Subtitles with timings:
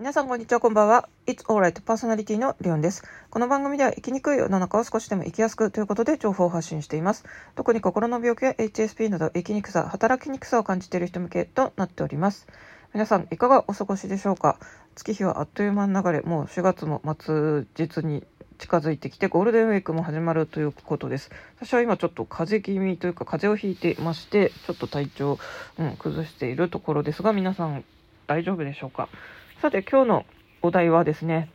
[0.00, 1.08] 皆さんこんにちは、こんばんは。
[1.24, 3.04] It's Alright パーソナリティのリオンです。
[3.30, 7.24] この番組では生きにくい世の中を少しでも生きやすくということで情報を発信しています。
[7.54, 12.48] 特に心の病気や HSP など生きにくさ、働きにくさを感じている人向けとなっております。
[12.92, 14.58] 皆さんいかがお過ごしでしょうか？
[14.96, 18.24] 月日はあっという間に流れ、もう4月も末日に
[18.58, 21.30] 近づいてきてゴールデンウィークも始まるということです。
[21.60, 25.38] 私は今ちょっと風邪気味というか風邪をひいていまして、ちょっと体調、
[25.78, 27.84] うん、崩しているところですが、皆さん
[28.26, 29.08] 大丈夫でしょうか？
[29.64, 30.26] さて今日の
[30.60, 31.48] お題はですね、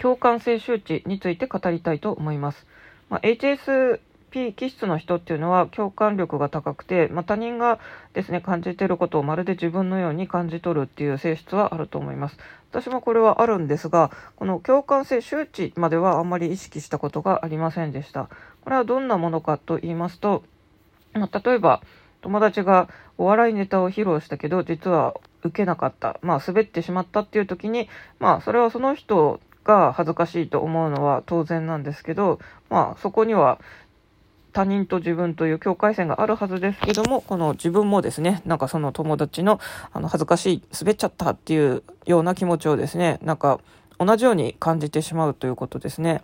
[0.00, 2.66] 共感性周知について語りたいと思います。
[3.10, 7.78] まあ、HSP 気質の人っていうのは共感力が高くて、まあ、他人が
[8.12, 12.38] ですね、感じていることをまるで自分のように感じ取るっていう性質はあると思います。
[12.72, 18.28] 私もこれはあるんですが、この共感性周知まではあんまり意識したことがありませんでした。
[18.62, 20.42] これはどんなものかと言いますと、
[21.12, 21.84] まあ、例えば、
[22.20, 26.18] 友達がお笑いネタを披露したけど、実は受けなかった。
[26.22, 27.88] まあ、滑ってしまったっていう時に、
[28.18, 32.38] まあ、それはその人が恥ずかしいと思うのは当然なんですけど、
[32.70, 33.58] まあ、そこには
[34.52, 39.60] 他人と自分という境界線があるはずですけども、この自分もですね、なんかその友達の
[39.92, 43.60] あの恥ずかしい、滑っちゃったっていうような気持ちをですね、なんか
[43.98, 46.22] 同じように感じてしまうということですね。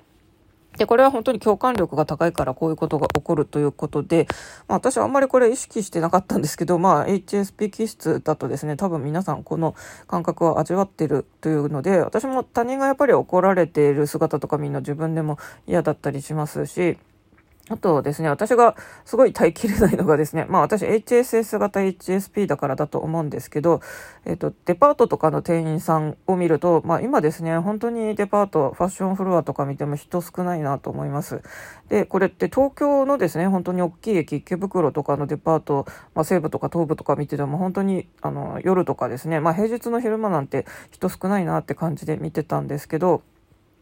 [0.76, 4.26] で、これは本当に共感力が高いからこういうことが起こるということで、
[4.68, 9.74] まあ私はあんまりこれ意識してなかったんですけど、まあ HSP 気質だとですね、多分皆さんこの
[10.06, 16.98] 感覚を味わってるというので、私も他人がやっぱり怒られている姿とかみんな自分でも嫌だったりしますし、
[17.70, 18.76] あとですね、私が
[19.06, 23.80] すごい耐えきれないのがですね、まあ私 HSS 型 HSP だからだと思うんですけど、
[24.26, 31.40] えっ、と、デパートとかの店員さんを見ると、まあ今ですね、本当にデパート、ファッションフロアとか見ても人少ないなと思います。
[31.88, 43.22] で、これって東京のですね、本当に大きい駅、池袋とかのデパート、まあ西部とか東部とか見てても本当にあの夜とかですね、まあ平日の昼間なんて人少ないなって感じで見てたんですけど、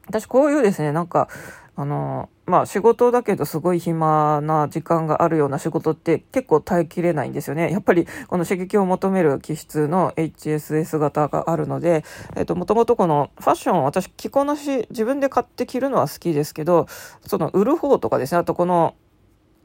[0.06, 1.28] 私こういうですね、なんか、
[1.74, 7.70] あの、まあ仕事だけどすごい暇な時間があるような仕事って結構耐えきれないんですよね。
[7.70, 12.04] やっぱりこの刺激を求める気質の HSS 型があるので、
[12.36, 16.86] えっと、もともとこのファッション私着こなし自分で買って着るのは好きですけど、
[17.26, 18.96] その売る方とかですね、あとこの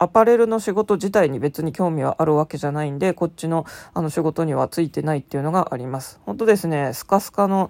[0.00, 6.20] アパレルの仕事自体に別に興味はあるわけじゃないんで、こっちのあの仕事にはついてないっていうのがあります。
[6.24, 7.68] 本当ですね、スカスカの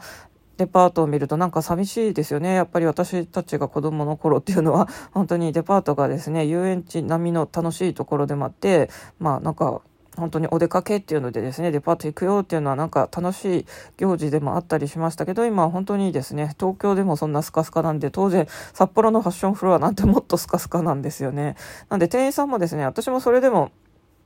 [0.59, 2.53] デパートを見るとなんか寂しいですよね。
[2.55, 9.81] やっぱり私たちが子供の頃っていうのは、 本当にデパートがですね、遊園地並みの楽しいところでもあって、まあなんか、
[10.17, 13.67] 本当にお出かけっていうのでですね、デパート行くよっていうのはなんか楽しい
[13.99, 21.55] 行事でもあったりしましたけど、今は本当にですね、東京でもそんなスカスカなんで、当然札幌のファッションフロアなんてもっとスカスカなんですよね。
[21.89, 23.71] なんで店員さんもですね、私もそれでも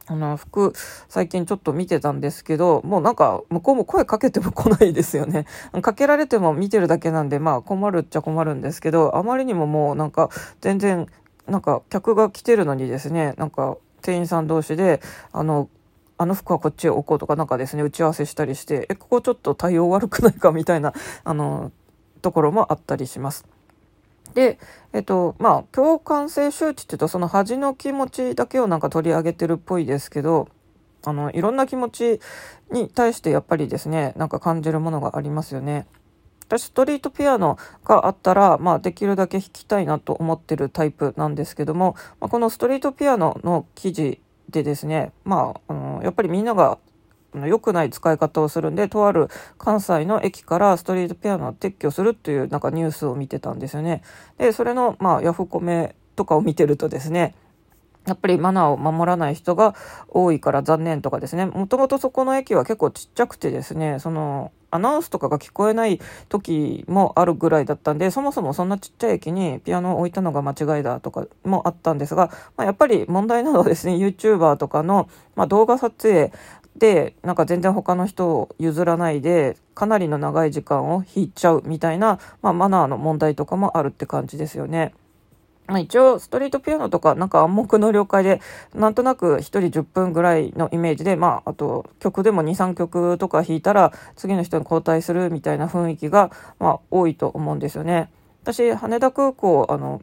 [0.06, 0.72] あの、服、
[1.08, 5.46] 最近ちょっと見てたんですけど、もうなんか、向こうも声かけても来ないですよね。
[5.80, 10.30] かけられても見てるだけなんで、まあ困るっちゃ困るんですけど、あまりにももうなんか、
[10.60, 11.06] 全然、
[11.46, 15.00] なんか、客が来てるのにですね、なんか、店員さん同士で、
[15.32, 15.68] あの、
[16.18, 20.92] あの服はこっちへ置こうとかなんかですね、打ち合わせしたりして、え、ここちょっと対応悪くないかみたいな、
[21.24, 21.72] あの、
[22.22, 23.44] ところもあったりします。
[24.34, 24.58] で、
[24.92, 30.48] えっと、まあ、共感性周知って言うと、その恥の気持ちだけをなんか取り上げてるっぽいですけど、
[31.04, 32.20] あの、いろんな気持ち
[32.70, 35.86] に対してやっぱりですね、なんか感じるものがありますよね。
[36.46, 44.20] 私、ストリートピアノがあったら、まあ、できるだけ弾きたいなと思ってるタイプなんですけども、まあ、このストリートピアノの記事
[44.50, 46.78] でですね、まあ、あの、やっぱりみんなが
[47.34, 49.28] 良くない使い方をするんで、とある
[49.58, 54.02] 関西の駅からストリートピアノを撤去するっていうなんかニュースを見てたんですよね。
[54.38, 57.34] で、それの、まあ、ヤフコメとかを見てるとですね、
[58.06, 59.74] やっぱりマナーを守らない人が
[60.08, 61.46] 多いから残念とかですね。
[61.46, 66.00] もともとそこの駅は結構ちっちゃくてですね、その、アナウンスとかが聞こえない
[66.30, 76.32] 時もあるぐらいだったんで、そもそもそんなちっちゃい駅にピアノを置いたのが間違いだとかもあったんですが、まあ、やっぱり問題なのはですね、YouTuber とかの、まあ、動画撮影
[76.76, 84.94] で、なんか全然他の人を譲らないで、かなりの長い時間を引いちゃうみたいな、まあ、マナーの問題とかもあるって感じですよね。
[85.66, 88.40] まあ、一応、ストリートピアノとか、なんか暗黙の了解で、
[88.74, 98.10] なんとなく一人10分ぐらいのイメージで、まあ、あと、曲でも2、3曲とか弾いたら、次の人に交代するみたいな雰囲気が、まあ、多いと思うんですよね。
[98.42, 100.02] 私、羽田空港、あの、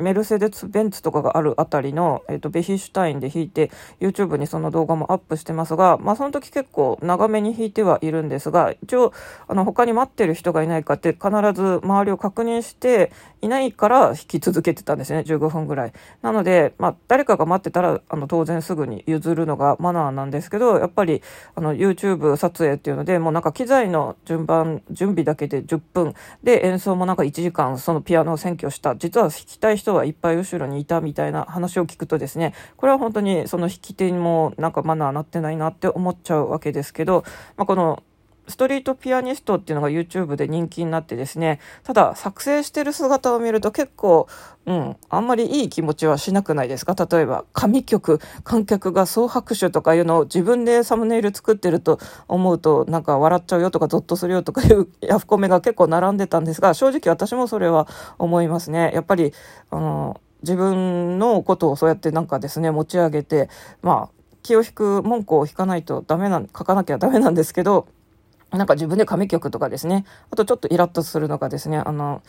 [0.00, 3.70] メルセデス・ベンツとかがあるあたりの、えーと、ベヒシュタインで弾いて
[4.00, 9.12] YouTube にその動画もアップしてますが、まあ、その時結構長めに弾いてはいるんですが一応
[9.48, 13.12] あの他に待ってる人がいないかって必ず周りを確認して
[13.42, 15.20] いないから弾き続けてたんですね。
[15.20, 15.92] 15分ぐらい。
[16.22, 21.22] なので、まあ、誰かが待ってたらあの当然すぐに譲るのがマナーなんですけどやっぱり
[21.54, 26.14] あの YouTube 撮影っていうのでもうなんか機材の順番準備だけで10分。
[26.42, 28.96] で演奏もなんか1時間そのピアノを占拠した。
[28.96, 37.24] 実は弾きたい人はいっぱい後ろにいたみたいな話を聞くとですねこれは本当にその引き手にもなんかマナーなってないなって思っちゃうわけですけど、
[37.56, 38.02] まあ、この
[38.50, 44.28] ストリートピアニストっていうのが YouTube で人気になってですね、ただ作成してる姿を見ると結構、
[44.66, 46.94] うん、あんまりいい気持ちはしなくないですか？
[46.94, 51.98] 例えば、神曲、観客が総拍手とかいうのを自分でサムネイル作ってると
[52.28, 57.88] 思うと、なんか笑っちゃうよとかゾッとするよとかいうヤフコメが結構並んでたんですが、正直私もそれは
[58.18, 58.90] 思いますね。
[58.94, 59.32] やっぱり、
[59.70, 63.48] あの、自分のことをそうやってなんかですね、持ち上げて、
[63.82, 67.88] まあ、気を引く文句を引かないとダメな、書かなきゃダメなんですけど、
[68.50, 72.22] なんか自分で紙曲とかですね、あとちょっとイラッとするのがですね、あの、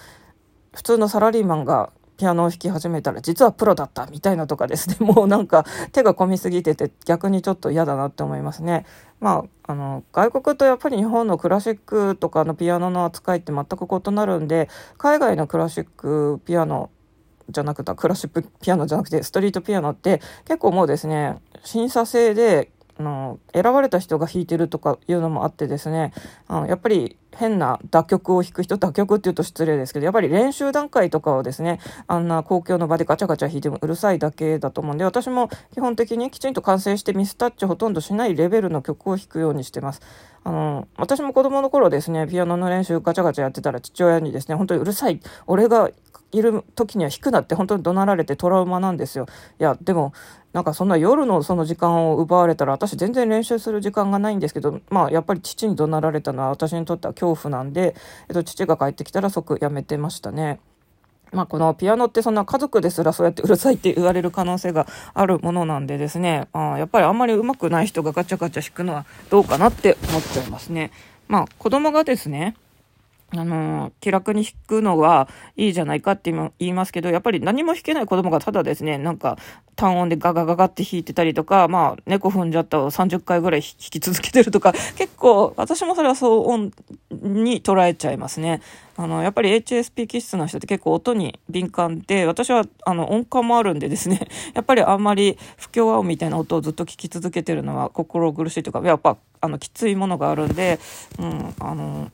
[0.74, 8.86] 普通のサラリーマンがピアノを弾き始めたら実はプロだったみたいなとかですね、 もうなんか手が込みすぎてて逆にちょっと嫌だなって思いますね。
[9.20, 16.92] まあ、あの、外国とやっぱり日本のクラシックとかのピアノの扱いって全く異なるんで、海外のクラシックピアノ
[17.52, 22.72] じゃなくてクラシックピアノじゃなくてストリートピアノって結構もうですね審査制で
[23.02, 26.14] あの選ばれた人が弾いてるとかいうのもあってですね
[26.48, 40.02] あのやっぱり変な打曲を弾く人打曲っていうと失礼ですけどやっぱり練習段階とかをですねあんな公共の場でガチャガチャ弾いてもうるさいだけだと思うんで私も基本的にきちんと完成してミスタッチほとんどしないレベルの曲を弾くようにしてます。
[40.44, 45.92] あの私も子供の頃ですねピアノの練習ガチャガチャやってたら父親にですね本当にうるさい俺が
[46.32, 49.28] いる時には弾くなって本当に怒鳴られてトラウマなんですよ。
[49.60, 50.14] いやでも
[50.54, 57.96] なんかそんな夜のその時間を奪われたら私全然練習する時間がないんですけどまあやっぱり父に怒鳴られたのは私にとっては恐怖なんで、
[58.30, 60.60] えっと、父が帰ってきたら即やめてましたね。
[61.32, 70.92] まあ、このピアノってそんな家族ですらそうやってうるさいって言われる可能性があるものなんでですね、あやっぱりあんまり上手くない人がガチャガチャ弾くのはどうかなって思っちゃいますね。
[71.28, 72.56] まあ子供がですね、
[73.34, 79.38] あの、気楽に弾くのはいいじゃないかって言いますけど、やっぱり何も弾けない子供がただですね、なんか
[79.76, 86.72] 単音でガガガガって弾いてたりとか、まあ、猫踏んじゃったを30回ぐらい弾き続けてるとか、 結構、私もそれはそう音
[87.10, 88.62] に捉えちゃいますね。
[88.98, 100.80] あの、やっぱり HSP 気質の人って結構音に敏感で、私はあの音感もあるんでですね、 やっぱりあんまり不協和音みたいな音をずっと聞き続けてるのは心苦しいというか、やっぱあのきついものがあるんで、
[101.18, 102.12] うん、あの、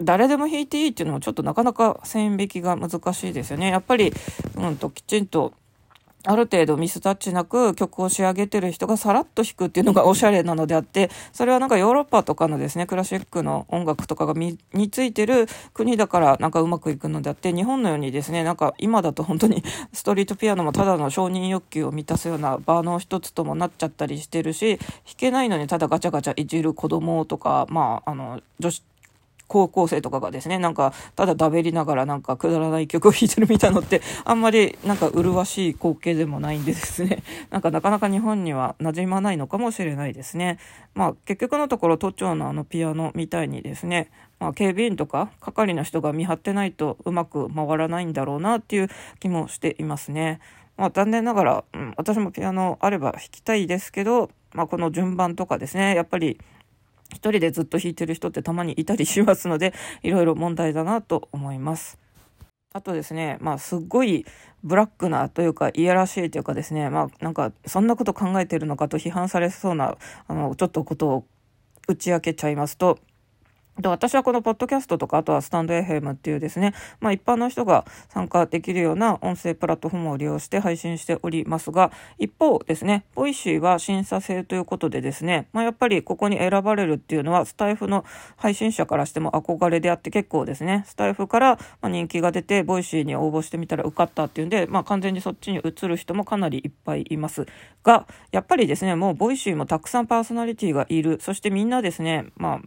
[0.00, 3.70] 誰でも弾いていいっていうのもちょっとなかなか線引きが難しいですよね。
[3.70, 4.12] やっぱり、
[4.56, 5.54] うんと、きちんと、
[6.28, 19.62] ある程度ミスタッチなく曲を仕上げてる人がさらっと弾くっていうのがおしゃれなのであって、それはなんかヨーロッパとかのですね、クラシックの音楽とかが身についてる国だからなんかうまくいくのであって、日本のようにですね、なんか今だと本当に
[19.94, 28.82] ストリートピアノもただの承認欲求を満たすような場の一つともなっちゃったりしてるし、弾けないのにただガチャガチャいじる子供とか、まあ、あの、女子
[29.48, 40.58] 高校生とかがですね、なんか、ただだべりながらなんかくだらない曲を弾いてるみたいのって、あんまりなんか麗しい光景でもないんでですね、 なんかなかなか日本には馴染まないのかもしれないですね。
[40.94, 44.10] まあ結局のところ都庁のあのピアノみたいにですね、
[44.40, 48.88] まあ警備員とか係の人が見張ってないとうまく回らないんだろうなっていう
[49.20, 50.40] 気もしていますね。
[50.76, 56.38] まあ残念ながら、うん、私もピアノあれば弾きたいですけど、まあこの順番とかですね、やっぱり
[57.12, 61.98] 一人でずっと弾いてる人ってたまにいたりしますので、 いろいろ問題だなと思います。
[62.72, 64.26] あとですね、まあ、すっごい
[64.62, 69.96] ブラックなというか、いやらしいというかですね、まあ、なんか、そんなこと考えてるのかと批判されそうな、
[70.28, 71.24] あの、ちょっとことを
[71.88, 72.98] 打ち明けちゃいますと、
[73.78, 88.04] で私はこのポッドキャストとか、あとはスタンド FM っていうですね、まあ一般の人が参加できるような音声プラットフォームを利用して配信しておりますが、一方ですね、 Voicy は審査制ということでですね、まあやっぱりここに選ばれるっていうのは、スタエフの
[88.36, 97.46] 配信者からしても憧れであって結構ですね、スタエフから人気が出て、 Voicy に応募してみたら受かったっていうんで、まあ完全にそっちに移る人もかなりいっぱいいます。
[97.84, 101.18] が、やっぱりですね、もう Voicy もたくさんパーソナリティがいる。
[101.20, 102.60] そしてみんなですね、まあ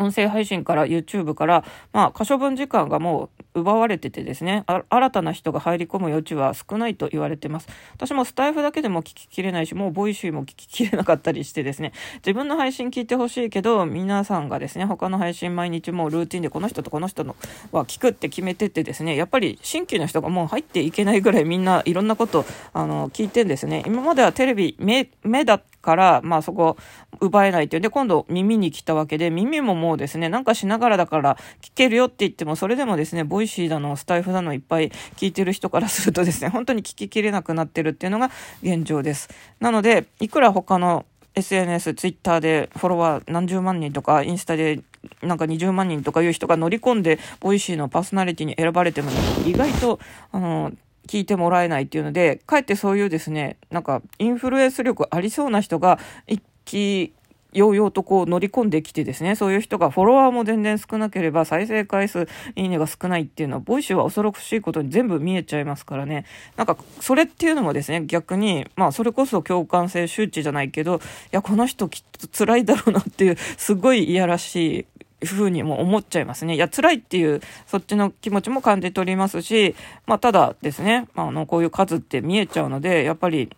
[0.00, 7.68] 音声配信から YouTube から、まあ、可処分時間がもう奪われててですね、新たな人が入り込む余地は少ないと言われてます。
[7.94, 17.36] 私もスタエフだけでも聞ききれないし、もう Voicy も聞ききれなかったりしてですね、自分の配信聞いてほしいけど、皆さんがですね、他の配信毎日もうルーティンでこの人とこの人の
[17.72, 23.82] は聞くって決めててですね、やっぱり新規の人がもう入っていけないぐらいみんないろんなことあの聞いてんですね。
[23.86, 26.76] 今まではテレビ、目、目だから、まあそこ
[27.20, 38.30] 奪えないっていうで、今度耳に来たわけで、耳ももうですね、なんかしながらだから聞けるよって言っても、それでもですね、 Voicy だの、スタエフだのいっぱい聞いてる人からするとですね、 本当に聞ききれなくなってるっていうのが
[38.62, 39.28] 現状です。
[39.60, 44.80] なので、いくら他の SNS、ツイッターでフォロワー何十万人とか、インスタで
[45.22, 49.10] なんか20万人とかいう人が乗り込んで、 Voicy のパーソナリティに選ばれても、
[49.46, 50.00] 意外と、
[50.32, 50.72] あの、
[51.10, 55.98] 聞いてもらえないっていうので、かえってそういうですね、なんかインフルエンス力ありそうな人が
[56.28, 57.12] 一気
[57.52, 66.26] ようようとこう乗り込んできてですね、そういう人がフォロワーも全然少なければ再生回数、いいねが少ないっていうのは、 Voicy は恐ろしいことに全部見えちゃいますからね。
[66.56, 70.98] なんか、それっていうのもですね、逆に、まあ、それこそ共感性羞恥じゃないけど、い
[71.32, 74.86] や、この人きっと辛いだろうなっていう、すごいいやらし
[75.20, 76.54] いふうにも思っちゃいますね。
[76.54, 79.74] いや、辛いっていう、そっちの気持ちも感じ取りますし、
[80.06, 83.50] まあ、ただですね、まあの、こういう数って見えちゃうので、やっぱり、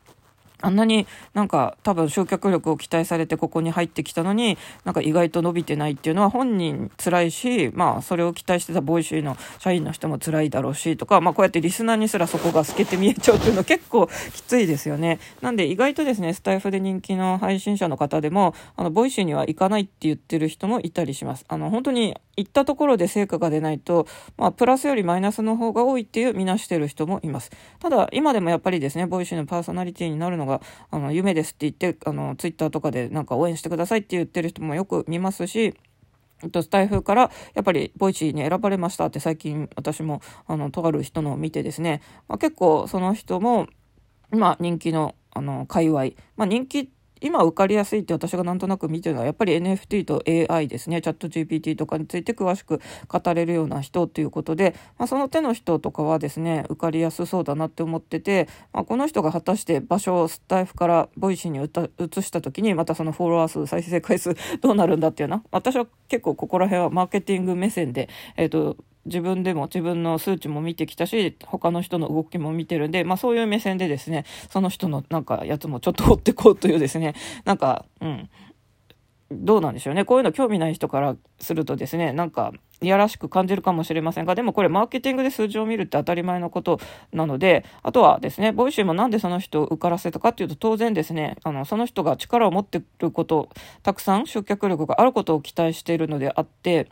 [0.62, 15.19] あんなになんか多分集客力を期待されてここに入ってきたのになんか意外と伸びてないっていうのは本人辛いしまあそれを期待してた Voicy の社員の人も辛いだろうしとかまあこうやってリスナーにすらそこが透けて見えちゃうっていうの結構きついですよね。
[15.40, 21.45] なんで意外とですねスタエフで人気の配信者の方でもあの Voicy には行かないって言ってる人もいたりします。
[21.49, 27.50] あの本当に行ったところで成果が出ないとまあプラスよりマイナスの方が多いっていう見なしてる人もいます。
[27.78, 30.60] ただ今でもやっぱりですね Voicy のパーソナリティになるのが、
[30.90, 35.74] あの、夢ですって言って、あの、ツイッターとかでなんか応援してくださいって言ってる人もよく見ますし、
[36.52, 43.68] スタエフからやっぱり Voicy に選ばれましたって最近私もあのとある人のを見てですね、まあ、結構その人も
[44.30, 46.90] まあ人気のあの界隈、まあ、人気
[47.23, 51.00] 今受かりやすいって私がなんとなく見てるのはやっぱり NFT と AI ですね。
[51.00, 78.30] ChatGPT とかについて詳しく語れるような人ということで、まあ、その手の人とかはですね受かりやすそうだなって思ってて、まあ、この人が果たして場所をスタエフから Voicy に移した時にまたそのフォロワー数再生回数どうなるんだっていうな私は結構ここら辺はマーケティング目線で、えっ、ー、と自分でも自分の数値も見てきたし、他の人の動きも見てるんで、まあそういう目線でですね、その人のなんかやつもちょっと追ってこうというですね、なんか、うん、
[79.32, 80.04] どうなんでしょうね。
[80.04, 86.80] こういうの興味ない人からするとですね、なんか、いやらしく感じるかもしれませんが、でもこれマーケティングで数字を見るって当たり前のこと
[87.12, 93.49] なので、あとはですね、 Voicy もなんでその人を受からせたかっていうと、当然ですね、あの、その人が力を持ってること、
[93.82, 96.88] たくさん集客力があることを期待しているのであって、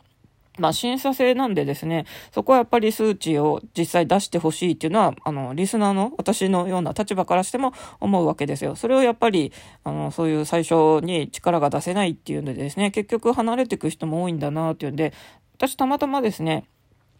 [0.59, 8.75] まあ、審査制なんでですね、そこはやっぱり数値を実際出してほしいっていうのは、あの、リスナーの私のような立場からしても思うわけですよ。
[8.75, 9.53] それをやっぱり、
[9.83, 15.13] あの、そういう最初に力が出せないっていうのでですね、結局離れていく人も多いんだなっていうんで、
[15.55, 16.65] 私たまたまですね、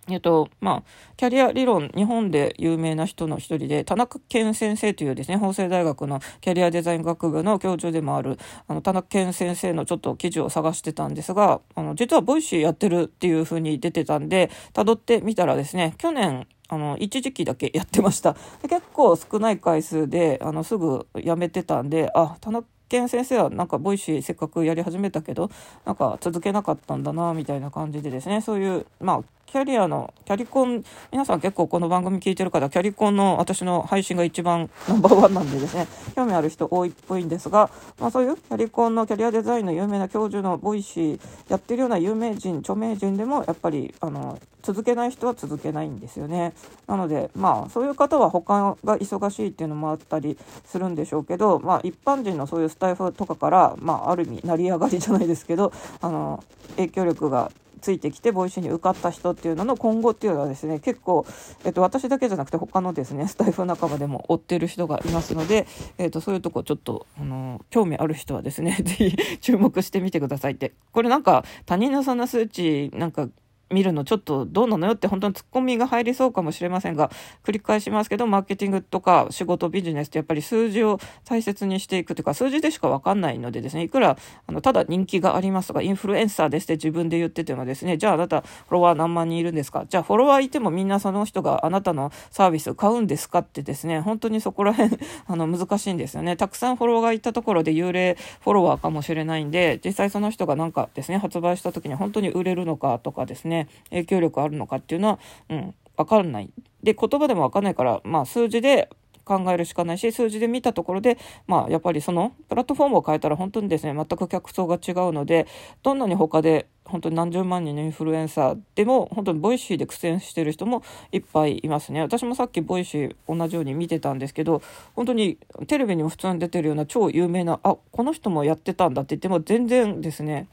[0.09, 0.83] えっと、まあ、
[1.15, 18.35] キャリア理論、日本で有名な人の一人で、田中健先生というですね、法政大学のキャリアデザイン学部の教授でもある、あの、田中健先生のちょっと記事を探してたんですが、あの、実は Voicy やってるっていう風に出てたんで、辿ってみたらですね、去年、あの、一時期だけやってました。
[18.63, 25.49] 結構少ない回数で、あの、すぐ辞めてたんで、あ、田中健先生はなんかボイシーせっかくやり始めたけど
[25.85, 30.81] なんか続けなかったんだなみたいな感じでですねそういうまあキャリアの、キャリコン、
[31.11, 46.53] 皆さん結構この番組聞いてる方、キャリコンの私の配信が一番ナンバーワンなんでですね、興味ある人多いっぽいんですが、まあそういうキャリコンのキャリアデザインの有名な教授のボイシーやってるような有名人、著名人でもやっぱり、あの、続けない人は続けないんですよね。
[46.87, 56.41] なので、まあそういう方は他が忙しいっていうのもあったりするんでしょうけど、まあ一般人のそういうスタイフとかから、まあある意味成り上がりじゃないですけど、あの、
[56.77, 61.25] 影響力がついてきてボイシーに受かった人っていうのの今後っていうのはですね結構、
[61.65, 70.73] えっと、私だけじゃなくて他のですね スタイフ仲間でも追ってる人がいますので、えっと、そういうとこちょっとあの興味ある人はですね是非注目してみてくださいって。
[70.91, 73.27] これなんか他人のそんな数値なんか
[73.71, 77.09] 見るのちょっとどうなのよって本当にツッコミが入りそうかもしれませんが、
[77.43, 89.85] 繰り返しますけど、マーケティングとか仕事、ビジネスってやっぱり数字を大切にしていくというか、数字でしかわかんないのでですね、いくら、あの、ただ人気がありますとか、インフルエンサーですって自分で言っててもですね、じゃああなたフォロワー何万人いるんですか？
[89.87, 94.97] じゃあフォロワーいてもみんなその人があなたのサービスを買うんですかってですね、本当にそこら辺
[95.27, 96.35] あの、難しいんですよね。
[96.35, 106.49] たくさんフォロワーがいたところで幽霊フォロワーかもしれないんで、実際その人がなんかですね、発売した時に本当に売れるのかとかですね、影響力あるのかっていうのは、うん、わかんない。
[106.83, 108.89] で、言葉でもわかんないから、まあ数字で
[109.23, 115.47] 考えるしかないし、数字で見たところで、まあ、やっぱりその、プラットフォームを変えたら本当にですね、全く客層が違うので、
[115.83, 122.01] どんなに他で、本当に何十万人のインフルエンサーでも、本当にボイシーで苦戦してる人もいっぱいいますね。
[122.01, 124.61] 私もさっきボイシー同じように見てたんですけど、
[124.95, 125.37] 本当に
[125.67, 130.47] テレビにも普通に出てるような超有名な、あ、この人もやってたんだって言っても全然ですね、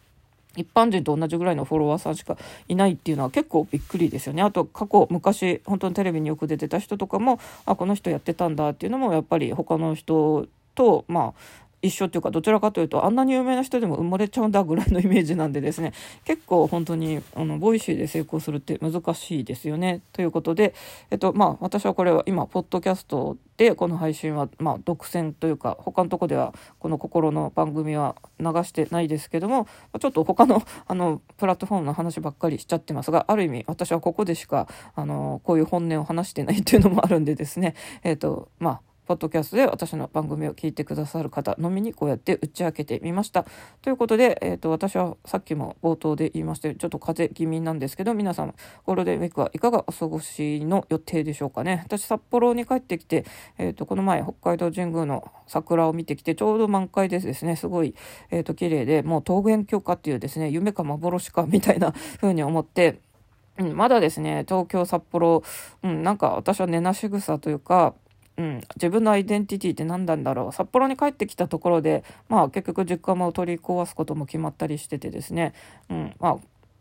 [0.58, 2.36] 一般人と同じぐらいのフォロワーさんしか
[2.68, 4.42] いないっていうのは結構びっくりですよね。
[4.42, 15.92] あと過去昔本当にテレビによく出てた人とかもあこの人やってたんだっていうのもやっぱり他の人とまあ一緒っていうかどちらかというとあんなに有名な人でも埋もれちゃうんだぐらいのイメージなんでですね
[16.24, 20.00] 結構本当にあのボイシーで成功するって難しいですよね。
[20.12, 20.74] ということで、
[21.10, 29.66] えっとまあ、私はこれは今ポッドキャストでこの配信はまあ独占というか他のとこではこの心の番組は流してないですけども
[30.00, 43.46] ちょっと他の あのプラットフォームの話ばっかりしちゃってますがある意味私はここでしかあのこういう本音を話してないっていうのもあるんでですねえっとまあポッドキャストで私の番組を聞いてくださる方のみにこうやって打ち明けてみました。
[43.80, 51.80] ということで、え、ー、と、私はさっきも冒頭で言いましたちょっと風邪気味なんですけど、皆さん、ゴールデンウィークはいかがお過ごしの予定でしょうかね。
[51.86, 53.24] 私、札幌に帰ってきて、
[53.56, 57.94] え、ー、と、この前、北海道神宮の桜を見てきて、ちょうど満開でですね、すごい、
[58.30, 63.00] え、ー、と、綺麗で、もう桃源郷かっていうですね、夢か幻かみたいな風に思って、
[63.58, 65.42] うん、まだですね、東京、札幌、
[65.82, 67.94] うん、なんか私は寝なし草というか、
[68.38, 70.52] うん、自分のアイデンティティって何なんだろう。
[70.52, 75.54] 札幌に帰ってきたところで、まあ、結局実家も取り壊すことも決まったりしててですね、
[75.90, 76.14] うん。
[76.20, 76.36] まあ、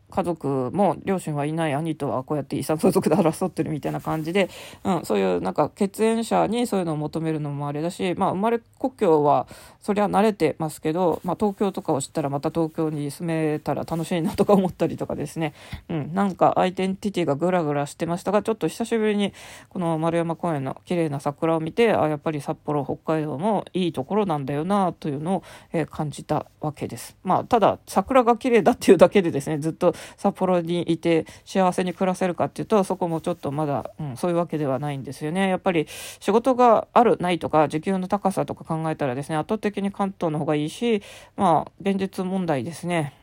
[0.10, 4.50] 家族も両親はいない兄とはこうやって遺産相続で争ってるみたいな感じで、
[4.84, 9.48] うん、そういうなんか血縁者にそういうのを求めるのもあれだし、まあ、生まれ故郷は
[9.82, 15.54] そりゃ慣れてますけど、まあ、東京とかを知ったらまた東京に住めたら楽しいなとか思ったりとかですね、
[15.90, 19.34] うん、なんかアイデンティティがグラグラしてましたがちょっと久しぶりに
[19.70, 27.18] この丸山公園の綺麗な桜を見てあやっぱり札幌北海道もいいところなんだよなというのを、えー、感じたわけです。
[27.24, 35.50] まあ、ただ桜が綺麗だっていうだけでですねずっと札幌にいて幸せに暮らせるかっていうとそこもちょっとまだ、うん、そういうわけではないんですよね。
[35.50, 35.88] やっぱり
[36.20, 41.02] 仕事があるないとか時給の高さとか考えたらですね圧倒的に関東の方がいいし
[41.36, 43.14] まあ現実問題ですね。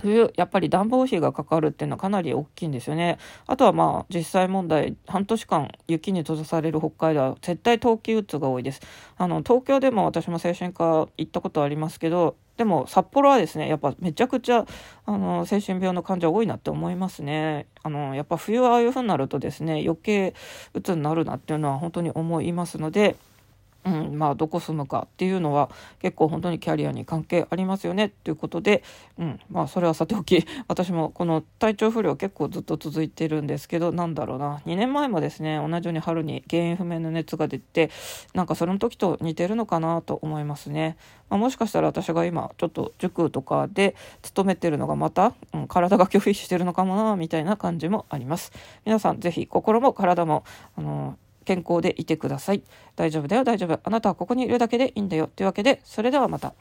[0.00, 3.18] 冬、やっぱり暖房費がかかるっていうのはかなり大きいんですよね。
[3.46, 8.80] あとはまあ実際問題、半年間雪に閉ざされる北海道は絶対冬季うつが多いです。
[9.16, 14.64] あの、東京でも私も精神科行ったことありますけど、でも札幌はですね、やっぱめちゃくちゃ、
[15.06, 17.66] あの、精神病の患者多いなって思いますね。
[17.82, 20.34] あの、やっぱ冬ああいうふうになるとですね、余計
[20.72, 23.16] 鬱になるなっていうのは本当に思いますので、
[23.84, 25.70] うん、まあどこ住むかっていうのは
[26.00, 28.82] 結構本当にキャリアに関係ありますよねっていうことで、
[29.18, 37.90] うん、まあそれはさておき 私もこの体調不良結構ずっと続いてるんですけどなんだろうな2年前もですね同じように春に原因不明の熱が出て
[38.32, 40.96] なんかその時と似てるのかなと思いますね、
[41.28, 48.52] まあ、もしかしたら私が今ちょっと塾とかで勤めてるのがまた、うん、体が拒否してるのかもなみたいな感じもあります。
[48.84, 50.44] 皆さんぜひ心も体も
[50.76, 52.62] あの健康でいてください。
[52.96, 53.78] 大丈夫だよ、大丈夫。
[53.82, 55.28] あなたはここにいるだけでいいんだよ。
[55.34, 56.54] というわけで、それではまた。